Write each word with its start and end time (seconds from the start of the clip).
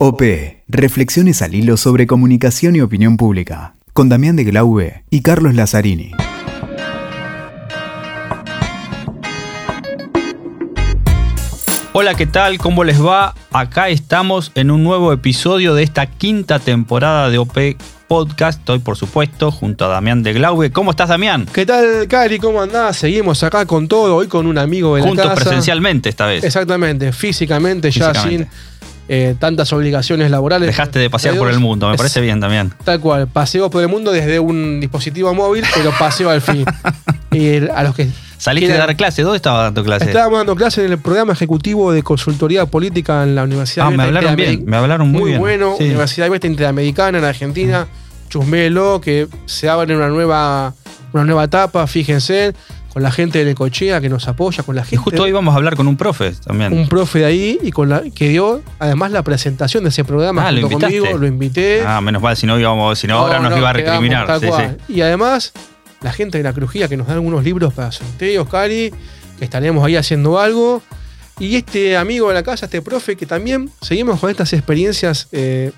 OP. 0.00 0.22
Reflexiones 0.68 1.42
al 1.42 1.56
hilo 1.56 1.76
sobre 1.76 2.06
comunicación 2.06 2.76
y 2.76 2.80
opinión 2.80 3.16
pública. 3.16 3.74
Con 3.92 4.08
Damián 4.08 4.36
de 4.36 4.44
Glaube 4.44 5.02
y 5.10 5.22
Carlos 5.22 5.54
Lazzarini. 5.56 6.12
Hola, 11.92 12.14
¿qué 12.14 12.26
tal? 12.26 12.58
¿Cómo 12.58 12.84
les 12.84 13.04
va? 13.04 13.34
Acá 13.50 13.88
estamos 13.88 14.52
en 14.54 14.70
un 14.70 14.84
nuevo 14.84 15.12
episodio 15.12 15.74
de 15.74 15.82
esta 15.82 16.06
quinta 16.06 16.60
temporada 16.60 17.28
de 17.28 17.38
OP 17.38 17.58
Podcast. 18.06 18.60
Estoy, 18.60 18.78
por 18.78 18.96
supuesto, 18.96 19.50
junto 19.50 19.84
a 19.84 19.88
Damián 19.88 20.22
de 20.22 20.32
Glaube. 20.32 20.70
¿Cómo 20.70 20.92
estás, 20.92 21.08
Damián? 21.08 21.46
¿Qué 21.52 21.66
tal, 21.66 22.06
Cari? 22.08 22.38
¿Cómo 22.38 22.62
andás? 22.62 22.96
Seguimos 22.98 23.42
acá 23.42 23.66
con 23.66 23.88
todo, 23.88 24.14
hoy 24.16 24.28
con 24.28 24.46
un 24.46 24.58
amigo 24.58 24.94
de 24.94 25.02
Juntos 25.02 25.26
la 25.26 25.32
casa. 25.34 25.44
presencialmente 25.46 26.08
esta 26.08 26.26
vez. 26.26 26.44
Exactamente, 26.44 27.12
físicamente, 27.12 27.90
ya 27.90 28.10
Físicamente. 28.14 28.44
sin 28.44 28.67
eh, 29.08 29.34
tantas 29.38 29.72
obligaciones 29.72 30.30
laborales. 30.30 30.66
Dejaste 30.66 30.98
de 30.98 31.10
pasear 31.10 31.36
por 31.36 31.48
el 31.50 31.58
mundo, 31.58 31.88
me 31.88 31.96
parece 31.96 32.20
bien, 32.20 32.40
Damián. 32.40 32.72
Tal 32.84 33.00
cual, 33.00 33.26
paseo 33.28 33.70
por 33.70 33.82
el 33.82 33.88
mundo 33.88 34.12
desde 34.12 34.38
un 34.38 34.80
dispositivo 34.80 35.32
móvil, 35.34 35.64
pero 35.74 35.92
paseo 35.98 36.30
al 36.30 36.40
fin. 36.42 36.64
Y 37.30 37.56
a 37.68 37.82
los 37.82 37.94
que 37.94 38.08
Saliste 38.38 38.72
de 38.72 38.78
dar 38.78 38.96
clase. 38.96 39.22
¿Dónde 39.22 39.36
estaba 39.36 39.64
dando 39.64 39.84
clase? 39.84 40.06
Estábamos 40.06 40.38
dando 40.38 40.54
clases 40.56 40.86
en 40.86 40.92
el 40.92 40.98
programa 40.98 41.32
ejecutivo 41.32 41.92
de 41.92 42.02
consultoría 42.02 42.64
política 42.66 43.24
en 43.24 43.34
la 43.34 43.42
Universidad 43.42 43.88
Ah, 43.88 43.90
me 43.90 44.04
hablaron 44.04 44.36
bien, 44.36 44.64
me 44.64 44.76
hablaron 44.76 45.08
muy, 45.10 45.20
Muy 45.20 45.30
bien. 45.32 45.40
bueno, 45.40 45.74
Sí. 45.76 45.84
Universidad 45.84 46.26
Abierta 46.28 46.46
Interamericana 46.46 47.18
en 47.18 47.24
Argentina. 47.24 47.86
Chusmelo, 48.30 49.00
que 49.00 49.26
se 49.46 49.68
abre 49.68 49.96
una 49.96 50.08
nueva, 50.08 50.72
una 51.12 51.24
nueva 51.24 51.44
etapa, 51.44 51.86
fíjense, 51.86 52.54
con 52.98 53.04
la 53.04 53.12
gente 53.12 53.38
de 53.38 53.44
Necochea 53.44 54.00
que 54.00 54.08
nos 54.08 54.26
apoya, 54.26 54.64
con 54.64 54.74
la 54.74 54.82
Y 54.82 54.86
gente. 54.86 54.96
justo 54.96 55.22
hoy 55.22 55.30
vamos 55.30 55.54
a 55.54 55.56
hablar 55.58 55.76
con 55.76 55.86
un 55.86 55.96
profe 55.96 56.32
también. 56.44 56.72
un 56.72 56.88
profe 56.88 57.20
de 57.20 57.24
ahí 57.26 57.58
y 57.62 57.70
con 57.70 57.88
la 57.88 58.02
que 58.12 58.28
dio 58.28 58.60
además 58.80 59.12
la 59.12 59.22
presentación 59.22 59.84
de 59.84 59.90
ese 59.90 60.02
programa 60.02 60.48
Ah, 60.48 60.50
¿lo 60.50 60.62
junto 60.68 60.80
conmigo, 60.80 61.16
lo 61.16 61.24
invité. 61.28 61.84
Ah, 61.86 62.00
menos 62.00 62.20
mal, 62.20 62.36
si 62.36 62.44
no, 62.46 62.58
íbamos, 62.58 62.98
si 62.98 63.06
no, 63.06 63.18
ahora 63.18 63.36
No, 63.36 63.42
nos 63.44 63.52
no, 63.52 63.58
iba 63.58 63.70
a 63.70 63.72
recriminar. 63.72 64.40
Sí, 64.40 64.48
sí. 64.48 64.94
Y 64.94 65.00
además, 65.02 65.52
la 66.00 66.12
gente 66.12 66.38
de 66.38 66.42
la 66.44 66.52
Crujía 66.52 66.88
que 66.88 66.96
nos 66.96 67.06
da 67.06 67.12
algunos 67.14 67.44
libros 67.44 67.72
para 67.72 67.92
sorteos, 67.92 68.48
Cari, 68.48 68.92
que 69.38 69.44
estaremos 69.44 69.84
ahí 69.86 69.94
haciendo 69.94 70.40
algo. 70.40 70.82
Y 71.38 71.54
este 71.54 71.96
amigo 71.96 72.26
de 72.26 72.34
la 72.34 72.42
casa, 72.42 72.66
este 72.66 72.82
profe, 72.82 73.14
que 73.14 73.26
también 73.26 73.70
seguimos 73.80 74.18
con 74.18 74.28
estas 74.28 74.52
experiencias 74.54 75.28
eh, 75.30 75.70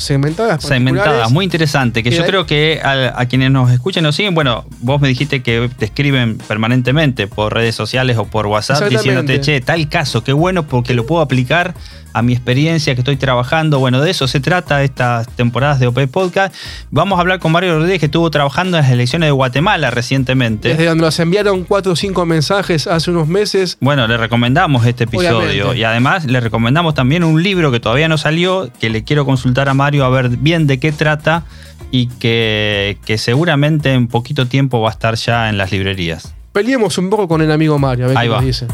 segmentadas. 0.00 0.62
Segmentada, 0.62 1.04
particulares. 1.04 1.32
muy 1.32 1.44
interesante. 1.44 2.02
Que 2.02 2.10
yo 2.10 2.22
ahí- 2.22 2.28
creo 2.28 2.46
que 2.46 2.80
a, 2.82 3.20
a 3.20 3.26
quienes 3.26 3.50
nos 3.50 3.70
escuchan 3.70 4.02
nos 4.04 4.14
siguen, 4.16 4.34
bueno, 4.34 4.64
vos 4.80 5.00
me 5.00 5.08
dijiste 5.08 5.42
que 5.42 5.70
te 5.78 5.84
escriben 5.86 6.38
permanentemente 6.38 7.26
por 7.26 7.54
redes 7.54 7.74
sociales 7.74 8.16
o 8.16 8.24
por 8.26 8.46
WhatsApp 8.46 8.78
diciéndote, 8.88 9.40
che, 9.40 9.60
tal 9.60 9.88
caso, 9.88 10.22
qué 10.24 10.32
bueno 10.32 10.64
porque 10.66 10.94
lo 10.94 11.06
puedo 11.06 11.22
aplicar 11.22 11.74
a 12.18 12.22
mi 12.22 12.32
experiencia 12.32 12.94
que 12.94 13.00
estoy 13.00 13.16
trabajando. 13.16 13.78
Bueno, 13.78 14.00
de 14.00 14.10
eso 14.10 14.26
se 14.28 14.40
trata 14.40 14.82
estas 14.82 15.28
temporadas 15.28 15.80
de 15.80 15.86
OP 15.86 16.06
Podcast. 16.10 16.54
Vamos 16.90 17.18
a 17.18 17.20
hablar 17.20 17.38
con 17.38 17.52
Mario 17.52 17.76
Rodríguez 17.76 18.00
que 18.00 18.06
estuvo 18.06 18.30
trabajando 18.30 18.76
en 18.76 18.82
las 18.82 18.92
elecciones 18.92 19.28
de 19.28 19.30
Guatemala 19.32 19.90
recientemente. 19.90 20.68
Desde 20.70 20.86
donde 20.86 21.04
nos 21.04 21.18
enviaron 21.20 21.64
cuatro 21.64 21.92
o 21.92 21.96
cinco 21.96 22.26
mensajes 22.26 22.86
hace 22.86 23.10
unos 23.10 23.28
meses. 23.28 23.78
Bueno, 23.80 24.06
le 24.06 24.16
recomendamos 24.16 24.84
este 24.86 25.04
episodio 25.04 25.38
Obviamente. 25.38 25.78
y 25.78 25.84
además 25.84 26.24
le 26.26 26.40
recomendamos 26.40 26.94
también 26.94 27.24
un 27.24 27.42
libro 27.42 27.70
que 27.70 27.80
todavía 27.80 28.08
no 28.08 28.18
salió, 28.18 28.70
que 28.80 28.90
le 28.90 29.04
quiero 29.04 29.24
consultar 29.24 29.68
a 29.68 29.74
Mario 29.74 30.04
a 30.04 30.08
ver 30.10 30.28
bien 30.30 30.66
de 30.66 30.78
qué 30.78 30.92
trata 30.92 31.44
y 31.90 32.08
que, 32.08 32.98
que 33.06 33.16
seguramente 33.18 33.92
en 33.94 34.08
poquito 34.08 34.46
tiempo 34.46 34.80
va 34.80 34.88
a 34.90 34.92
estar 34.92 35.14
ya 35.14 35.48
en 35.48 35.56
las 35.56 35.72
librerías. 35.72 36.34
Peleemos 36.52 36.98
un 36.98 37.08
poco 37.10 37.28
con 37.28 37.40
el 37.40 37.52
amigo 37.52 37.78
Mario, 37.78 38.06
a 38.06 38.08
ver 38.08 38.18
Ahí 38.18 38.26
qué 38.26 38.30
va. 38.30 38.36
nos 38.38 38.46
dice. 38.46 38.66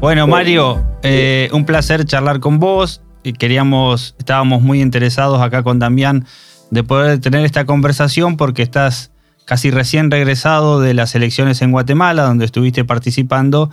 Bueno, 0.00 0.28
Mario, 0.28 0.80
eh, 1.02 1.48
un 1.52 1.64
placer 1.64 2.04
charlar 2.04 2.38
con 2.38 2.60
vos. 2.60 3.02
Y 3.24 3.32
queríamos, 3.32 4.14
estábamos 4.16 4.62
muy 4.62 4.80
interesados 4.80 5.42
acá 5.42 5.64
con 5.64 5.80
Damián 5.80 6.24
de 6.70 6.84
poder 6.84 7.18
tener 7.18 7.44
esta 7.44 7.66
conversación 7.66 8.36
porque 8.36 8.62
estás 8.62 9.10
casi 9.44 9.72
recién 9.72 10.12
regresado 10.12 10.80
de 10.80 10.94
las 10.94 11.16
elecciones 11.16 11.62
en 11.62 11.72
Guatemala, 11.72 12.22
donde 12.22 12.44
estuviste 12.44 12.84
participando. 12.84 13.70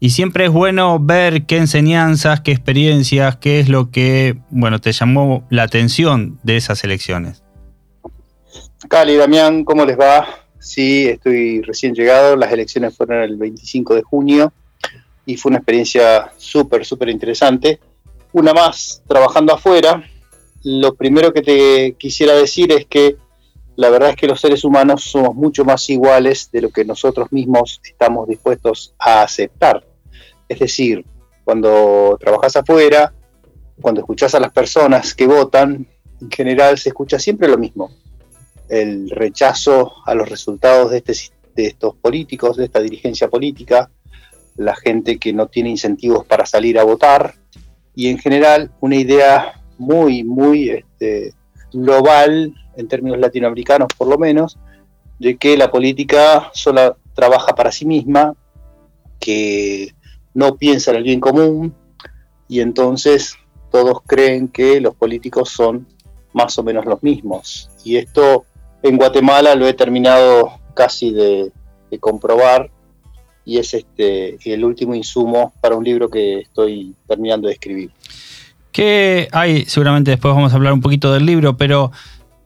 Y 0.00 0.10
siempre 0.10 0.46
es 0.46 0.50
bueno 0.50 0.98
ver 0.98 1.46
qué 1.46 1.58
enseñanzas, 1.58 2.40
qué 2.40 2.50
experiencias, 2.50 3.36
qué 3.36 3.60
es 3.60 3.68
lo 3.68 3.92
que, 3.92 4.36
bueno, 4.50 4.80
te 4.80 4.90
llamó 4.90 5.46
la 5.48 5.62
atención 5.62 6.40
de 6.42 6.56
esas 6.56 6.82
elecciones. 6.82 7.44
Cali, 8.88 9.14
Damián, 9.14 9.64
¿cómo 9.64 9.84
les 9.84 9.98
va? 9.98 10.26
Sí, 10.58 11.06
estoy 11.06 11.62
recién 11.62 11.94
llegado. 11.94 12.34
Las 12.34 12.50
elecciones 12.50 12.96
fueron 12.96 13.22
el 13.22 13.36
25 13.36 13.94
de 13.94 14.02
junio 14.02 14.52
y 15.28 15.36
fue 15.36 15.50
una 15.50 15.58
experiencia 15.58 16.32
súper, 16.38 16.86
súper 16.86 17.10
interesante. 17.10 17.78
Una 18.32 18.54
más, 18.54 19.02
trabajando 19.06 19.52
afuera. 19.52 20.02
Lo 20.64 20.94
primero 20.94 21.34
que 21.34 21.42
te 21.42 21.96
quisiera 21.98 22.32
decir 22.32 22.72
es 22.72 22.86
que 22.86 23.16
la 23.76 23.90
verdad 23.90 24.08
es 24.08 24.16
que 24.16 24.26
los 24.26 24.40
seres 24.40 24.64
humanos 24.64 25.04
somos 25.04 25.34
mucho 25.34 25.66
más 25.66 25.90
iguales 25.90 26.50
de 26.50 26.62
lo 26.62 26.70
que 26.70 26.82
nosotros 26.86 27.30
mismos 27.30 27.78
estamos 27.84 28.26
dispuestos 28.26 28.94
a 28.98 29.20
aceptar. 29.20 29.84
Es 30.48 30.60
decir, 30.60 31.04
cuando 31.44 32.16
trabajas 32.18 32.56
afuera, 32.56 33.12
cuando 33.82 34.00
escuchas 34.00 34.34
a 34.34 34.40
las 34.40 34.50
personas 34.50 35.14
que 35.14 35.26
votan, 35.26 35.86
en 36.22 36.30
general 36.30 36.78
se 36.78 36.88
escucha 36.88 37.18
siempre 37.18 37.48
lo 37.48 37.58
mismo 37.58 37.90
el 38.70 39.10
rechazo 39.10 39.92
a 40.06 40.14
los 40.14 40.28
resultados 40.28 40.90
de, 40.90 40.98
este, 40.98 41.14
de 41.54 41.66
estos 41.66 41.96
políticos, 41.96 42.56
de 42.56 42.64
esta 42.64 42.80
dirigencia 42.80 43.28
política, 43.28 43.90
la 44.58 44.74
gente 44.74 45.18
que 45.18 45.32
no 45.32 45.46
tiene 45.46 45.70
incentivos 45.70 46.26
para 46.26 46.44
salir 46.44 46.78
a 46.78 46.84
votar 46.84 47.34
y 47.94 48.08
en 48.08 48.18
general 48.18 48.72
una 48.80 48.96
idea 48.96 49.62
muy, 49.78 50.24
muy 50.24 50.70
este, 50.70 51.32
global, 51.72 52.52
en 52.76 52.88
términos 52.88 53.18
latinoamericanos 53.18 53.88
por 53.96 54.08
lo 54.08 54.18
menos, 54.18 54.58
de 55.18 55.36
que 55.36 55.56
la 55.56 55.70
política 55.70 56.50
solo 56.52 56.96
trabaja 57.14 57.54
para 57.54 57.72
sí 57.72 57.86
misma, 57.86 58.34
que 59.20 59.94
no 60.34 60.56
piensa 60.56 60.90
en 60.90 60.98
el 60.98 61.02
bien 61.04 61.20
común 61.20 61.74
y 62.48 62.60
entonces 62.60 63.36
todos 63.70 64.02
creen 64.06 64.48
que 64.48 64.80
los 64.80 64.94
políticos 64.94 65.50
son 65.50 65.86
más 66.32 66.58
o 66.58 66.64
menos 66.64 66.84
los 66.84 67.02
mismos. 67.02 67.70
Y 67.84 67.96
esto 67.96 68.44
en 68.82 68.96
Guatemala 68.96 69.54
lo 69.54 69.68
he 69.68 69.74
terminado 69.74 70.52
casi 70.74 71.12
de 71.12 71.52
comprobar 72.00 72.70
y 73.48 73.56
es 73.56 73.72
este 73.72 74.36
el 74.44 74.62
último 74.62 74.94
insumo 74.94 75.54
para 75.62 75.74
un 75.74 75.82
libro 75.82 76.10
que 76.10 76.40
estoy 76.40 76.94
terminando 77.08 77.48
de 77.48 77.54
escribir. 77.54 77.90
Que 78.70 79.26
hay, 79.32 79.64
seguramente 79.64 80.10
después 80.10 80.34
vamos 80.34 80.52
a 80.52 80.56
hablar 80.56 80.74
un 80.74 80.82
poquito 80.82 81.14
del 81.14 81.24
libro, 81.24 81.56
pero 81.56 81.90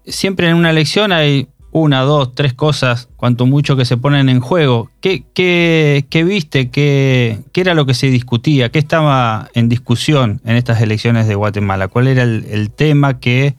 siempre 0.07 0.49
en 0.49 0.55
una 0.55 0.71
elección 0.71 1.11
hay 1.11 1.49
una, 1.73 2.03
dos, 2.03 2.37
tres 2.37 2.55
cosas, 2.55 3.09
cuanto 3.17 3.47
mucho 3.47 3.77
que 3.77 3.85
se 3.85 3.97
ponen 3.97 4.29
en 4.29 4.39
juego. 4.39 4.91
¿Qué, 5.01 5.25
qué, 5.35 6.07
qué 6.09 6.23
viste? 6.23 6.71
¿Qué, 6.71 7.41
¿Qué 7.51 7.63
era 7.63 7.75
lo 7.75 7.85
que 7.85 7.95
se 7.95 8.07
discutía? 8.07 8.71
¿Qué 8.71 8.79
estaba 8.79 9.49
en 9.55 9.69
discusión 9.69 10.41
en 10.45 10.55
estas 10.55 10.81
elecciones 10.83 11.27
de 11.27 11.35
Guatemala? 11.35 11.89
¿Cuál 11.89 12.07
era 12.07 12.23
el, 12.23 12.47
el 12.49 12.71
tema 12.71 13.19
que, 13.19 13.57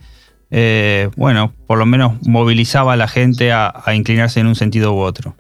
eh, 0.50 1.10
bueno, 1.18 1.52
por 1.68 1.78
lo 1.78 1.86
menos 1.86 2.26
movilizaba 2.26 2.94
a 2.94 2.98
la 2.98 3.10
gente 3.10 3.52
a, 3.52 3.74
a 3.84 3.96
inclinarse 3.96 4.40
en 4.40 4.48
un 4.48 4.56
sentido 4.56 4.94
u 4.94 5.00
otro? 5.00 5.36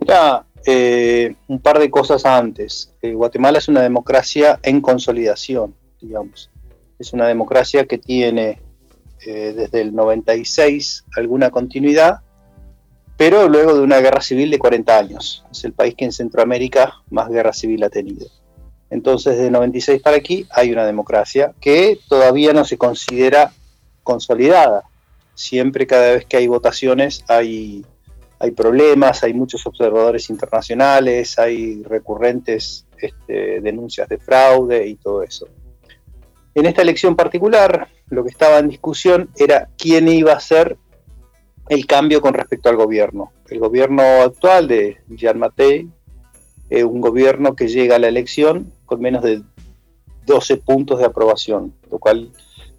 Mira, 0.00 0.44
eh, 0.66 1.34
un 1.46 1.60
par 1.60 1.78
de 1.78 1.90
cosas 1.90 2.24
antes. 2.26 2.92
Eh, 3.02 3.12
Guatemala 3.12 3.58
es 3.58 3.68
una 3.68 3.82
democracia 3.82 4.58
en 4.62 4.80
consolidación, 4.80 5.74
digamos. 6.00 6.50
Es 6.98 7.12
una 7.12 7.26
democracia 7.26 7.86
que 7.86 7.98
tiene 7.98 8.60
eh, 9.26 9.52
desde 9.56 9.80
el 9.80 9.94
96 9.94 11.04
alguna 11.16 11.50
continuidad, 11.50 12.20
pero 13.16 13.48
luego 13.48 13.74
de 13.74 13.80
una 13.80 13.98
guerra 13.98 14.20
civil 14.20 14.50
de 14.50 14.58
40 14.58 14.98
años. 14.98 15.44
Es 15.50 15.64
el 15.64 15.72
país 15.72 15.94
que 15.94 16.04
en 16.04 16.12
Centroamérica 16.12 17.02
más 17.10 17.28
guerra 17.28 17.52
civil 17.52 17.82
ha 17.84 17.90
tenido. 17.90 18.26
Entonces, 18.90 19.38
de 19.38 19.50
96 19.50 20.00
para 20.02 20.16
aquí 20.16 20.46
hay 20.50 20.72
una 20.72 20.86
democracia 20.86 21.52
que 21.60 21.98
todavía 22.08 22.52
no 22.52 22.64
se 22.64 22.78
considera 22.78 23.52
consolidada. 24.02 24.84
Siempre, 25.34 25.86
cada 25.86 26.14
vez 26.14 26.24
que 26.24 26.38
hay 26.38 26.46
votaciones, 26.46 27.24
hay, 27.28 27.84
hay 28.38 28.52
problemas, 28.52 29.24
hay 29.24 29.34
muchos 29.34 29.66
observadores 29.66 30.30
internacionales, 30.30 31.38
hay 31.38 31.82
recurrentes 31.82 32.86
este, 32.96 33.60
denuncias 33.60 34.08
de 34.08 34.18
fraude 34.18 34.86
y 34.86 34.94
todo 34.96 35.22
eso. 35.22 35.48
En 36.54 36.66
esta 36.66 36.82
elección 36.82 37.16
particular, 37.16 37.88
lo 38.08 38.24
que 38.24 38.30
estaba 38.30 38.58
en 38.58 38.68
discusión 38.68 39.30
era 39.36 39.68
quién 39.76 40.08
iba 40.08 40.32
a 40.32 40.40
ser 40.40 40.76
el 41.68 41.86
cambio 41.86 42.20
con 42.20 42.34
respecto 42.34 42.68
al 42.68 42.76
gobierno. 42.76 43.32
El 43.48 43.58
gobierno 43.58 44.02
actual 44.02 44.68
de 44.68 44.98
Jean 45.08 45.38
Matei 45.38 45.88
es 46.70 46.84
un 46.84 47.00
gobierno 47.00 47.54
que 47.54 47.68
llega 47.68 47.96
a 47.96 47.98
la 47.98 48.08
elección 48.08 48.72
con 48.86 49.00
menos 49.00 49.22
de 49.22 49.42
12 50.26 50.58
puntos 50.58 50.98
de 50.98 51.06
aprobación, 51.06 51.74
lo 51.90 51.98
cual 51.98 52.30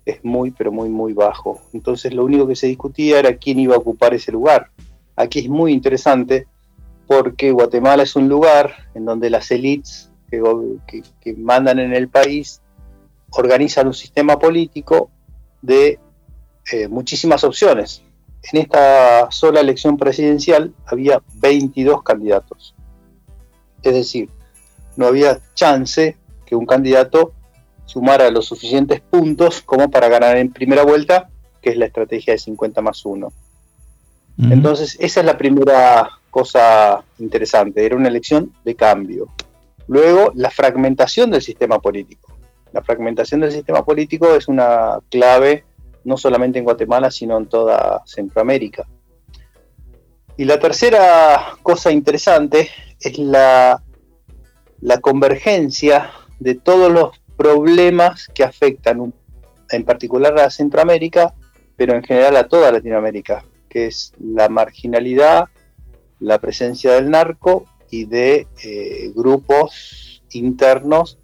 es 0.06 0.24
muy, 0.24 0.52
pero 0.52 0.72
muy, 0.72 0.90
muy 0.90 1.14
bajo. 1.14 1.62
Entonces 1.74 2.14
lo 2.14 2.26
único 2.26 2.48
que 2.48 2.56
se 2.56 2.68
discutía 2.68 3.20
era 3.20 3.36
quién 3.38 3.60
iba 3.60 3.76
a 3.76 3.80
ocupar 3.80 4.14
ese 4.14 4.32
lugar. 4.32 4.72
Aquí 5.20 5.40
es 5.40 5.50
muy 5.50 5.74
interesante 5.74 6.48
porque 7.06 7.52
Guatemala 7.52 8.04
es 8.04 8.16
un 8.16 8.30
lugar 8.30 8.74
en 8.94 9.04
donde 9.04 9.30
las 9.30 9.52
élites 9.52 10.10
que, 10.30 11.36
mandan 11.36 11.80
en 11.80 11.94
el 11.94 12.08
país 12.08 12.62
organizan 13.32 13.88
un 13.88 13.94
sistema 13.94 14.40
político 14.40 15.12
de 15.62 16.00
eh, 16.72 16.88
muchísimas 16.88 17.44
opciones. 17.44 18.02
En 18.54 18.62
esta 18.62 19.30
sola 19.30 19.60
elección 19.60 19.98
presidencial 19.98 20.74
había 20.86 21.22
22 21.34 22.02
candidatos. 22.02 22.74
Es 23.84 23.94
decir, 23.94 24.30
no 24.96 25.08
había 25.08 25.42
chance 25.54 26.16
que 26.46 26.56
un 26.56 26.66
candidato 26.66 27.34
sumara 27.84 28.32
los 28.32 28.46
suficientes 28.46 29.02
puntos 29.02 29.62
como 29.64 29.92
para 29.92 30.08
ganar 30.08 30.38
en 30.38 30.54
primera 30.54 30.86
vuelta, 30.86 31.30
que 31.62 31.72
es 31.72 31.78
la 31.78 31.88
estrategia 31.88 32.32
de 32.32 32.40
50 32.40 32.82
más 32.82 33.06
1. 33.06 33.34
Entonces, 34.42 34.96
esa 35.02 35.20
es 35.20 35.26
la 35.26 35.38
primera 35.38 36.10
cosa 36.30 37.04
interesante, 37.18 37.86
era 37.86 37.98
una 37.98 38.08
elección 38.08 38.54
de 38.64 38.74
cambio. 38.74 39.28
Luego, 39.88 40.32
la 40.36 40.50
fragmentación 40.50 41.30
del 41.30 41.42
sistema 41.42 41.80
político. 41.80 42.34
La 42.72 42.82
fragmentación 42.82 43.42
del 43.42 43.52
sistema 43.52 43.84
político 43.84 44.36
es 44.36 44.48
una 44.48 45.00
clave 45.10 45.66
no 46.06 46.16
solamente 46.16 46.58
en 46.58 46.64
Guatemala, 46.64 47.12
sino 47.12 47.38
en 47.38 47.48
toda 47.48 48.02
Centroamérica. 48.06 48.88
Y 50.38 50.46
la 50.46 50.58
tercera 50.58 51.58
cosa 51.62 51.92
interesante 51.92 52.70
es 53.02 53.18
la, 53.18 53.84
la 54.80 55.02
convergencia 55.02 56.12
de 56.40 56.56
todos 56.56 56.90
los 56.92 57.20
problemas 57.36 58.30
que 58.34 58.46
afectan 58.46 59.14
en 59.70 59.84
particular 59.84 60.40
a 60.40 60.50
Centroamérica, 60.50 61.34
pero 61.76 61.94
en 61.94 62.04
general 62.04 62.38
a 62.38 62.48
toda 62.48 62.72
Latinoamérica 62.72 63.44
que 63.70 63.88
es 63.88 64.14
la 64.20 64.50
marginalidad, 64.50 65.46
la 66.20 66.40
presencia 66.40 66.94
del 66.94 67.10
narco 67.10 67.66
y 67.90 68.06
de 68.06 68.48
eh, 68.64 69.12
grupos 69.16 70.24
internos 70.32 71.18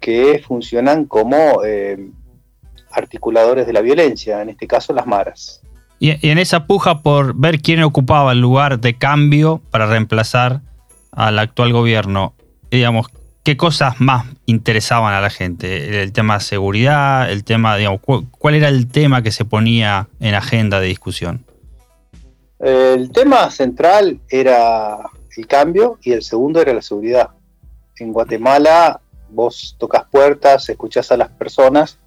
que 0.00 0.42
funcionan 0.46 1.04
como 1.04 1.62
eh, 1.64 2.10
articuladores 2.90 3.66
de 3.66 3.72
la 3.72 3.80
violencia, 3.80 4.40
en 4.42 4.48
este 4.48 4.66
caso 4.66 4.92
las 4.92 5.06
maras. 5.06 5.60
Y, 5.98 6.26
en 6.26 6.38
esa 6.38 6.66
puja 6.66 7.00
por 7.00 7.34
ver 7.34 7.60
quién 7.60 7.82
ocupaba 7.82 8.32
el 8.32 8.40
lugar 8.40 8.80
de 8.80 8.94
cambio 8.94 9.60
para 9.70 9.86
reemplazar 9.86 10.62
al 11.12 11.38
actual 11.38 11.72
gobierno, 11.72 12.34
digamos, 12.70 13.08
¿qué 13.42 13.56
cosas 13.56 14.00
más 14.00 14.24
interesaban 14.46 15.12
a 15.12 15.20
la 15.20 15.30
gente? 15.30 16.02
¿El 16.02 16.12
tema 16.12 16.34
de 16.34 16.40
seguridad? 16.40 17.30
¿El 17.30 17.44
tema, 17.44 17.76
digamos, 17.76 18.00
cuál 18.30 18.54
era 18.54 18.68
el 18.68 18.88
tema 18.88 19.22
que 19.22 19.30
se 19.30 19.44
ponía 19.44 20.08
en 20.20 20.34
agenda 20.34 20.80
de 20.80 20.86
discusión? 20.86 21.44
El 22.60 23.10
tema 23.10 23.50
central 23.50 24.20
era 24.28 24.98
el 25.36 25.46
cambio 25.46 25.98
y 26.02 26.12
el 26.12 26.22
segundo 26.22 26.60
era 26.60 26.74
la 26.74 26.82
seguridad. 26.82 27.30
En 27.96 28.12
Guatemala 28.12 29.00
vos 29.30 29.76
tocas 29.78 30.04
puertas, 30.10 30.68
escuchás 30.68 31.10
a 31.12 31.16
las 31.16 31.30
personas 31.30 31.98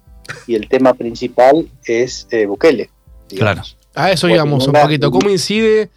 y 0.46 0.54
el 0.54 0.68
tema 0.68 0.94
principal 0.94 1.68
es 1.84 2.26
eh, 2.30 2.46
Bukele. 2.46 2.90
Claro. 3.28 3.62
A 3.94 4.10
eso 4.10 4.26
digamos 4.26 4.66
un 4.66 4.74
poquito. 4.74 5.10
¿Cómo 5.10 5.30
incide? 5.30 5.90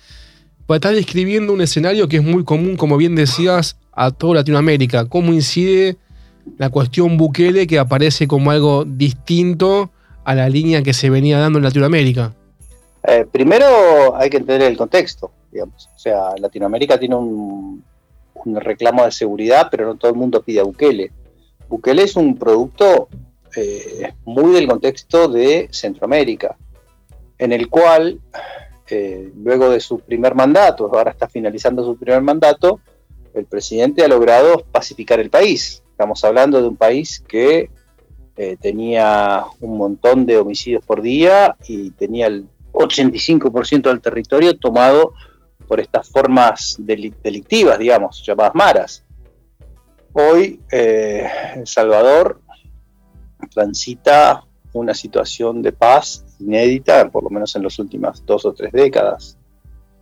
Pues 0.65 0.77
estás 0.77 0.95
describiendo 0.95 1.53
un 1.53 1.62
escenario 1.62 2.07
que 2.07 2.18
es 2.18 2.24
muy 2.24 2.44
común, 2.44 2.77
como 2.77 2.98
bien 2.98 3.15
decías, 3.15 3.77
a 3.92 4.12
toda 4.12 4.36
Latinoamérica. 4.36 5.06
¿Cómo 5.06 5.33
incide 5.33 5.98
la 6.57 6.69
cuestión 6.69 7.18
Bukele 7.18 7.68
que 7.68 7.80
aparece 7.80 8.27
como 8.27 8.51
algo 8.51 8.86
distinto 8.86 9.92
a 10.25 10.36
la 10.36 10.50
línea 10.50 10.83
que 10.83 10.94
se 10.94 11.10
venía 11.10 11.39
dando 11.39 11.60
en 11.60 11.63
Latinoamérica? 11.63 12.33
Eh, 13.09 13.25
primero 13.31 14.18
hay 14.18 14.30
que 14.30 14.36
entender 14.36 14.69
el 14.69 14.77
contexto, 14.77 15.31
digamos. 15.50 15.89
O 15.95 15.98
sea, 15.98 16.31
Latinoamérica 16.38 17.00
tiene 17.00 17.15
un, 17.15 17.81
reclamo 18.45 19.06
de 19.06 19.12
seguridad, 19.12 19.69
pero 19.71 19.86
no 19.86 19.95
todo 19.95 20.12
el 20.12 20.18
mundo 20.18 20.44
pide 20.44 20.59
a 20.59 20.63
Bukele. 20.63 21.12
Bukele 21.69 22.04
es 22.04 22.18
un 22.18 22.38
producto 22.38 23.07
eh, 23.56 24.13
muy 24.25 24.54
del 24.54 24.68
contexto 24.68 25.30
de 25.30 25.69
Centroamérica, 25.71 26.57
en 27.38 27.54
el 27.54 27.69
cual, 27.69 28.19
eh, 28.89 29.31
luego 29.38 29.69
de 29.69 29.80
su 29.80 30.00
primer 30.00 30.36
mandato, 30.36 30.92
ahora 30.94 31.12
está 31.12 31.30
finalizando 31.30 31.86
su 31.86 31.98
primer 31.98 32.21
mandato, 32.21 32.81
el 33.33 33.45
presidente 33.45 34.03
ha 34.03 34.10
logrado 34.10 34.65
pacificar 34.69 35.21
el 35.21 35.30
país. 35.30 35.81
Estamos 35.92 36.25
hablando 36.25 36.62
de 36.62 36.68
un 36.68 36.75
país 36.75 37.24
que 37.25 37.69
tenía 38.62 39.45
un 39.62 39.80
montón 39.80 40.27
de 40.27 40.38
homicidios 40.38 40.86
por 40.86 41.01
día 41.01 41.57
y 41.68 41.89
tenía 41.89 42.27
el 42.27 42.45
85% 42.77 43.83
del 43.83 44.01
territorio 44.01 44.57
tomado 44.57 45.13
por 45.68 45.79
estas 45.79 46.09
formas 46.09 46.77
delictivas, 46.79 47.77
digamos, 47.77 48.24
llamadas 48.25 48.56
maras. 48.56 49.03
Hoy 50.13 50.59
eh, 50.71 51.27
El 51.56 51.68
Salvador 51.68 52.41
transita 53.53 54.44
una 54.74 54.94
situación 54.94 55.62
de 55.62 55.71
paz 55.71 56.25
inédita, 56.39 57.09
por 57.09 57.24
lo 57.24 57.29
menos 57.29 57.56
en 57.56 57.63
las 57.63 57.77
últimas 57.79 58.25
dos 58.25 58.45
o 58.45 58.53
tres 58.53 58.71
décadas. 58.71 59.38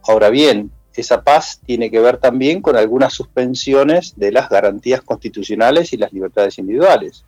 Ahora 0.03 0.29
bien, 0.29 0.71
esa 0.93 1.23
paz 1.23 1.59
tiene 1.65 1.89
que 1.91 1.99
ver 1.99 2.17
también 2.17 2.61
con 2.61 2.75
algunas 2.75 3.13
suspensiones 3.13 4.13
de 4.15 4.31
las 4.31 4.49
garantías 4.49 5.01
constitucionales 5.01 5.91
y 5.93 5.97
las 5.97 6.13
libertades 6.13 6.57
individuales. 6.57 7.25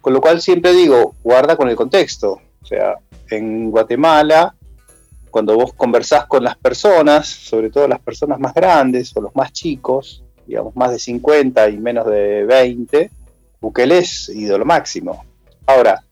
Con 0.00 0.12
lo 0.12 0.20
cual 0.20 0.40
siempre 0.40 0.72
digo, 0.72 1.14
guarda 1.22 1.56
con 1.56 1.68
el 1.68 1.76
contexto. 1.76 2.40
O 2.62 2.66
sea, 2.66 2.94
en 3.30 3.70
Guatemala 3.70 4.54
cuando 5.34 5.56
vos 5.56 5.72
conversás 5.74 6.26
con 6.26 6.44
las 6.44 6.56
personas, 6.56 7.26
sobre 7.26 7.68
todo 7.68 7.88
las 7.88 7.98
personas 7.98 8.38
más 8.38 8.54
grandes 8.54 9.10
o 9.16 9.20
los 9.20 9.34
más 9.34 9.52
chicos, 9.52 10.22
digamos 10.46 10.76
más 10.76 10.92
de 10.92 11.00
50 11.00 11.70
y 11.70 11.76
menos 11.76 12.06
de 12.06 12.44
20, 12.44 13.10
Bukele 13.60 13.98
es 13.98 14.28
ídolo 14.28 14.64
máximo. 14.64 15.24
Ahora, 15.66 16.04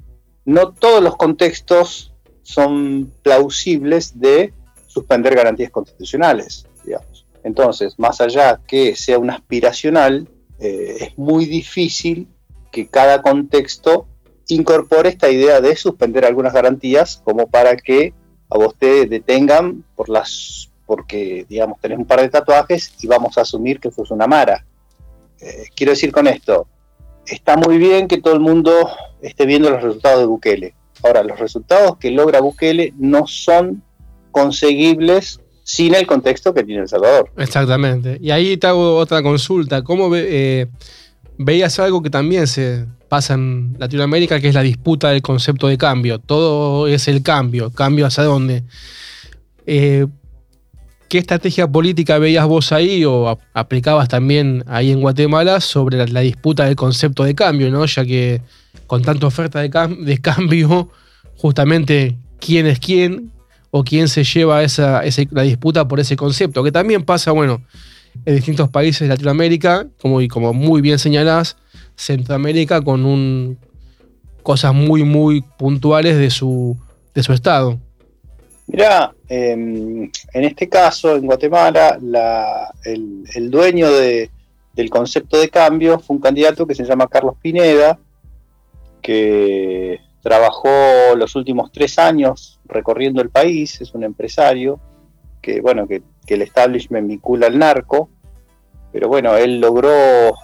no 0.45 0.73
todos 0.73 1.01
los 1.01 1.15
contextos 1.15 2.13
son 2.43 3.13
plausibles 3.23 4.19
de 4.19 4.53
suspender 4.89 5.37
garantías 5.37 5.71
constitucionales. 5.71 6.67
Entonces, 7.45 8.01
más 8.01 8.21
allá 8.21 8.61
que 8.67 8.97
sea 8.97 9.21
un 9.21 9.31
aspiracional, 9.31 10.29
eh, 10.59 10.97
es 10.99 11.17
muy 11.17 11.47
difícil 11.47 12.27
que 12.73 12.89
cada 12.89 13.23
contexto 13.23 14.09
incorpore 14.49 15.11
esta 15.11 15.31
idea 15.31 15.61
de 15.61 15.77
suspender 15.77 16.25
algunas 16.25 16.53
garantías 16.53 17.23
como 17.25 17.47
para 17.47 17.77
que 17.77 18.15
a 18.53 18.59
vos 18.59 18.75
te 18.79 19.07
detengan 19.07 19.85
por 19.97 20.09
las 20.09 20.69
porque 20.85 21.47
digamos 21.49 21.81
tenés 21.81 21.99
un 21.99 22.05
par 22.05 22.21
de 22.21 22.29
tatuajes 22.29 22.93
y 23.01 23.07
vamos 23.07 23.39
a 23.39 23.43
asumir 23.43 23.81
que 23.81 23.91
sos 23.91 24.11
una 24.11 24.27
mara. 24.27 24.65
Eh, 25.41 25.65
quiero 25.75 25.93
decir 25.93 26.13
con 26.13 26.27
esto, 26.27 26.67
está 27.27 27.57
muy 27.57 27.79
bien 27.79 28.09
que 28.09 28.21
todo 28.21 28.35
el 28.35 28.41
mundo 28.41 28.73
esté 29.23 29.47
viendo 29.47 29.71
los 29.71 29.83
resultados 29.83 30.21
de 30.21 30.27
Bukele. 30.27 30.75
Ahora, 31.03 31.23
los 31.23 31.39
resultados 31.39 31.97
que 31.97 32.11
logra 32.11 32.41
Bukele 32.41 32.93
no 32.99 33.27
son 33.27 33.83
conseguibles 34.31 35.41
sin 35.65 35.95
el 35.95 36.07
contexto 36.07 36.53
que 36.53 36.65
tiene 36.65 36.83
El 36.83 36.89
Salvador. 36.89 37.31
Exactamente. 37.39 38.19
Y 38.21 38.31
ahí 38.31 38.57
te 38.57 38.67
hago 38.67 38.97
otra 38.97 39.23
consulta. 39.23 39.83
¿Cómo 39.83 40.15
eh, 40.15 40.69
veías 41.39 41.79
algo 41.79 42.03
que 42.03 42.11
también 42.11 42.47
se, 42.47 42.87
pasa 43.13 43.35
en 43.35 43.77
Latinoamérica, 43.79 44.41
que 44.41 44.49
es 44.49 44.55
la 44.55 44.63
disputa 44.63 45.11
del 45.11 45.21
concepto 45.21 45.69
de 45.69 45.77
cambio. 45.77 46.19
Todo 46.19 46.87
es 46.87 47.09
el 47.09 47.23
cambio, 47.23 47.71
cambio 47.71 48.07
hacia 48.07 48.25
dónde. 48.25 48.63
Eh, 49.67 50.07
¿Qué 51.11 51.19
estrategia 51.19 51.69
política 51.69 52.17
veías 52.17 52.47
vos 52.47 52.73
ahí 52.73 53.05
o 53.05 53.39
aplicabas 53.53 54.09
también 54.09 54.65
ahí 54.67 54.91
en 54.93 55.03
Guatemala 55.03 55.61
sobre 55.61 55.99
la, 56.07 56.21
disputa 56.21 56.65
del 56.65 56.75
concepto 56.75 57.25
de 57.25 57.35
cambio, 57.35 57.71
¿no? 57.71 57.85
ya 57.85 58.03
que 58.07 58.41
con 58.87 59.03
tanta 59.03 59.27
oferta 59.27 59.61
de, 59.61 59.69
cambio, 60.23 60.91
justamente 61.37 62.17
quién 62.41 62.67
es 62.67 62.79
quién 62.79 63.31
o 63.71 63.85
quién 63.85 64.09
se 64.09 64.25
lleva 64.25 64.63
esa, 64.63 65.03
la 65.33 65.43
disputa 65.43 65.87
por 65.87 66.01
ese 66.01 66.17
concepto, 66.17 66.65
que 66.65 66.73
también 66.73 67.05
pasa, 67.05 67.31
bueno, 67.33 67.61
en 68.25 68.35
distintos 68.37 68.69
países 68.69 69.01
de 69.01 69.09
Latinoamérica, 69.09 69.87
como, 70.01 70.21
y 70.21 70.29
como 70.29 70.53
muy 70.53 70.81
bien 70.81 70.99
señalás, 70.99 71.57
Centroamérica 71.97 72.81
con 72.83 73.05
un, 73.05 73.59
cosas 74.43 74.75
muy, 74.75 75.05
muy 75.05 75.43
puntuales 75.59 76.19
de 76.19 76.31
su, 76.31 76.77
de 77.15 77.23
su 77.23 77.33
estado. 77.33 77.79
Mira, 78.67 79.13
em, 79.29 80.11
en 80.33 80.45
este 80.45 80.69
caso, 80.69 81.17
en 81.17 81.27
Guatemala, 81.27 81.99
el, 82.85 83.51
dueño 83.51 83.91
del 83.91 84.91
concepto 84.91 85.39
de 85.39 85.49
cambio 85.49 85.99
fue 85.99 86.17
un 86.17 86.23
candidato 86.23 86.67
que 86.67 86.75
se 86.75 86.85
llama 86.85 87.09
Carlos 87.09 87.35
Pineda, 87.41 87.99
que 89.03 90.01
trabajó 90.23 90.69
los 91.17 91.35
últimos 91.35 91.73
tres 91.73 91.99
años 91.99 92.61
recorriendo 92.65 93.21
el 93.21 93.29
país, 93.29 93.81
es 93.81 93.93
un 93.95 94.05
empresario 94.05 94.81
que, 95.43 95.61
bueno, 95.61 95.87
que, 95.87 96.03
el 96.29 96.41
establishment 96.41 97.09
vincula 97.09 97.49
al 97.49 97.59
narco, 97.59 98.09
pero 98.91 99.07
bueno, 99.09 99.37
él 99.37 99.61
logró 99.61 99.91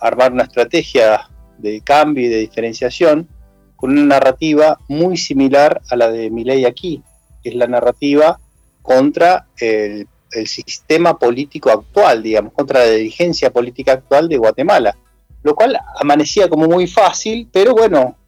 armar 0.02 0.32
una 0.32 0.42
estrategia 0.42 1.30
de 1.56 1.80
cambio 1.80 2.26
y 2.26 2.28
de 2.28 2.40
diferenciación 2.40 3.26
con 3.74 3.92
una 3.92 4.04
narrativa 4.04 4.78
muy 4.88 5.16
similar 5.16 5.80
a 5.88 5.96
la 5.96 6.10
de 6.10 6.30
Milei 6.30 6.66
aquí, 6.66 7.02
que 7.42 7.50
es 7.50 7.54
la 7.54 7.66
narrativa 7.66 8.38
contra 8.82 9.46
el, 9.56 10.06
sistema 10.44 11.18
político 11.18 11.70
actual, 11.70 12.22
digamos, 12.22 12.52
contra 12.52 12.80
la 12.80 12.90
dirigencia 12.90 13.50
política 13.50 13.92
actual 13.92 14.28
de 14.28 14.36
Guatemala. 14.36 14.94
lo 15.42 15.54
cual 15.54 15.78
amanecía 15.98 16.50
como 16.50 16.66
muy 16.66 16.86
fácil, 16.86 17.48
pero 17.50 17.72
bueno, 17.72 18.18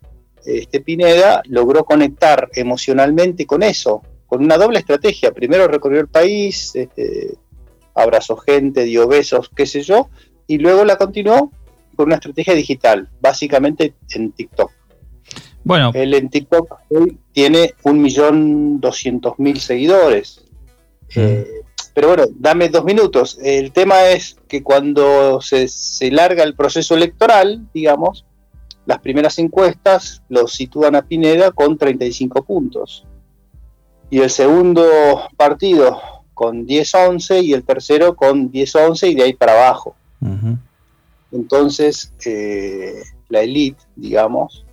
este 0.46 0.80
Pineda 0.80 1.42
logró 1.44 1.84
conectar 1.84 2.48
emocionalmente 2.54 3.46
con 3.46 3.62
eso, 3.62 4.02
con 4.30 4.44
una 4.44 4.56
doble 4.56 4.78
estrategia. 4.78 5.32
Primero 5.32 5.66
recorrió 5.66 6.00
el 6.00 6.06
país, 6.06 6.74
este, 6.76 7.34
abrazó 7.96 8.36
gente, 8.36 8.84
dio 8.84 9.08
besos, 9.08 9.50
qué 9.54 9.66
sé 9.66 9.82
yo, 9.82 10.08
y 10.46 10.58
luego 10.58 10.84
la 10.84 10.96
continuó 10.96 11.50
con 11.96 12.06
una 12.06 12.14
estrategia 12.14 12.54
digital, 12.54 13.08
básicamente 13.20 13.94
en 14.14 14.30
TikTok. 14.30 14.70
Bueno. 15.64 15.90
Él 15.94 16.14
en 16.14 16.30
TikTok 16.30 16.78
hoy 16.90 17.18
tiene 17.32 17.74
un 17.82 18.00
millón 18.00 18.80
doscientos 18.80 19.34
mil 19.38 19.60
seguidores. 19.60 20.44
Eh, 21.16 21.46
pero 21.92 22.08
bueno, 22.08 22.24
dame 22.32 22.68
dos 22.68 22.84
minutos. 22.84 23.36
El 23.42 23.72
tema 23.72 24.10
es 24.10 24.36
que 24.46 24.62
cuando 24.62 25.40
se, 25.40 25.66
se 25.66 26.12
larga 26.12 26.44
el 26.44 26.54
proceso 26.54 26.94
electoral, 26.94 27.66
digamos, 27.74 28.24
las 28.86 29.00
primeras 29.00 29.40
encuestas 29.40 30.22
lo 30.28 30.46
sitúan 30.46 30.94
a 30.94 31.02
Pineda 31.02 31.50
con 31.50 31.76
35 31.76 32.44
puntos. 32.44 33.04
Y 34.10 34.20
el 34.20 34.30
segundo 34.30 34.84
partido 35.36 36.00
con 36.34 36.66
10-11 36.66 37.44
y 37.44 37.52
el 37.52 37.64
tercero 37.64 38.16
con 38.16 38.50
10-11 38.50 39.10
y 39.10 39.14
de 39.14 39.22
ahí 39.22 39.32
para 39.34 39.52
abajo. 39.52 39.94
Entonces, 41.32 42.12
eh, 42.24 43.02
la 43.28 43.40
élite, 43.40 43.82
digamos, 43.94 44.66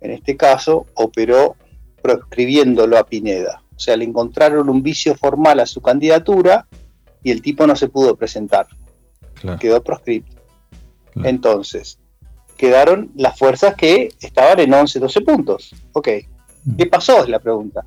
en 0.00 0.12
este 0.12 0.36
caso, 0.36 0.86
operó 0.94 1.56
proscribiéndolo 2.02 2.96
a 2.96 3.04
Pineda. 3.04 3.62
O 3.74 3.80
sea, 3.80 3.96
le 3.96 4.04
encontraron 4.04 4.68
un 4.68 4.82
vicio 4.82 5.14
formal 5.14 5.60
a 5.60 5.66
su 5.66 5.80
candidatura 5.80 6.66
y 7.22 7.30
el 7.30 7.42
tipo 7.42 7.66
no 7.66 7.74
se 7.74 7.88
pudo 7.88 8.16
presentar. 8.16 8.66
Quedó 9.60 9.82
proscrito. 9.82 10.36
Entonces, 11.24 11.98
quedaron 12.56 13.10
las 13.16 13.38
fuerzas 13.38 13.74
que 13.74 14.08
estaban 14.20 14.60
en 14.60 14.72
11, 14.72 14.98
12 14.98 15.20
puntos. 15.22 15.74
Ok. 15.92 16.08
Mm. 16.64 16.76
¿Qué 16.76 16.86
pasó? 16.86 17.22
Es 17.22 17.28
la 17.28 17.38
pregunta. 17.38 17.84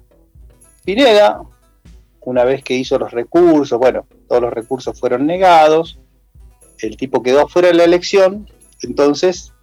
Pineda, 0.84 1.42
una 2.22 2.44
vez 2.44 2.64
que 2.64 2.74
hizo 2.74 2.98
los 2.98 3.12
recursos, 3.12 3.78
bueno, 3.80 4.06
todos 4.28 4.42
los 4.42 4.54
recursos 4.54 5.00
fueron 5.00 5.26
negados, 5.26 6.00
el 6.80 6.98
tipo 6.98 7.22
quedó 7.22 7.48
fuera 7.48 7.70
de 7.70 7.76
la 7.76 7.84
elección, 7.84 8.50
entonces 8.82 9.54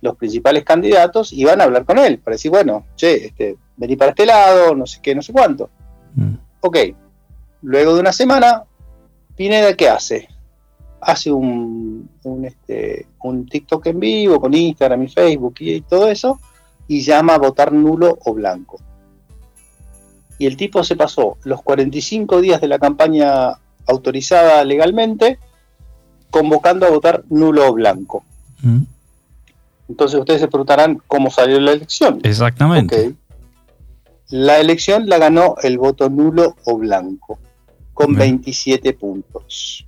los 0.00 0.16
principales 0.16 0.64
candidatos 0.64 1.32
iban 1.32 1.60
a 1.60 1.64
hablar 1.64 1.84
con 1.84 1.98
él 1.98 2.18
para 2.18 2.34
decir, 2.34 2.50
bueno, 2.50 2.86
che, 2.96 3.26
este, 3.26 3.56
vení 3.76 3.96
para 3.96 4.10
este 4.10 4.26
lado, 4.26 4.74
no 4.74 4.86
sé 4.86 5.00
qué, 5.02 5.14
no 5.14 5.22
sé 5.22 5.32
cuánto. 5.32 5.70
Mm. 6.14 6.34
Ok, 6.60 6.76
luego 7.62 7.94
de 7.94 8.00
una 8.00 8.12
semana, 8.12 8.64
Pineda, 9.36 9.74
¿qué 9.74 9.88
hace? 9.88 10.28
Hace 11.00 11.30
un, 11.30 12.08
un, 12.24 12.44
este, 12.44 13.06
un 13.22 13.46
TikTok 13.46 13.86
en 13.86 14.00
vivo 14.00 14.40
con 14.40 14.54
Instagram 14.54 15.02
y 15.02 15.08
Facebook 15.08 15.54
y, 15.60 15.80
todo 15.82 16.08
eso, 16.08 16.40
y 16.88 17.02
llama 17.02 17.34
a 17.34 17.38
votar 17.38 17.72
nulo 17.72 18.18
o 18.24 18.34
blanco. 18.34 18.78
Y 20.38 20.46
el 20.46 20.56
tipo 20.56 20.84
se 20.84 20.96
pasó 20.96 21.38
los 21.44 21.62
45 21.62 22.40
días 22.40 22.60
de 22.60 22.68
la 22.68 22.78
campaña 22.78 23.58
autorizada 23.86 24.64
legalmente 24.64 25.38
convocando 26.30 26.86
a 26.86 26.90
votar 26.90 27.24
nulo 27.30 27.68
o 27.68 27.72
blanco. 27.72 28.24
Mm. 28.62 28.82
Entonces 29.88 30.18
ustedes 30.18 30.40
se 30.40 30.48
preguntarán 30.48 31.00
cómo 31.06 31.30
salió 31.30 31.60
la 31.60 31.72
elección. 31.72 32.20
Exactamente. 32.22 33.14
La 34.28 34.58
elección 34.58 35.08
la 35.08 35.18
ganó 35.18 35.54
el 35.62 35.78
voto 35.78 36.10
nulo 36.10 36.56
o 36.64 36.76
blanco, 36.78 37.38
con 37.94 38.14
27 38.14 38.92
puntos. 38.94 39.86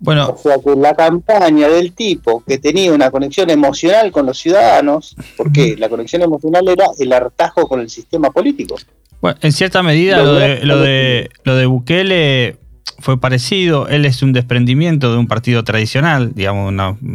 Bueno. 0.00 0.28
O 0.28 0.36
sea 0.36 0.58
que 0.58 0.76
la 0.76 0.94
campaña 0.94 1.68
del 1.68 1.92
tipo 1.92 2.44
que 2.46 2.58
tenía 2.58 2.92
una 2.92 3.10
conexión 3.10 3.50
emocional 3.50 4.12
con 4.12 4.26
los 4.26 4.38
ciudadanos, 4.38 5.16
porque 5.36 5.74
la 5.76 5.88
conexión 5.88 6.22
emocional 6.22 6.68
era 6.68 6.86
el 6.98 7.12
hartajo 7.12 7.66
con 7.66 7.80
el 7.80 7.90
sistema 7.90 8.30
político. 8.30 8.76
Bueno, 9.20 9.38
en 9.42 9.52
cierta 9.52 9.82
medida 9.82 10.22
lo, 10.22 10.34
de, 10.34 10.64
lo, 10.64 10.78
de, 10.78 11.30
lo 11.44 11.56
de 11.56 11.66
Bukele 11.66 12.56
fue 12.98 13.20
parecido. 13.20 13.88
Él 13.88 14.04
es 14.04 14.22
un 14.22 14.32
desprendimiento 14.32 15.12
de 15.12 15.18
un 15.18 15.26
partido 15.26 15.64
tradicional, 15.64 16.32
digamos, 16.34 16.72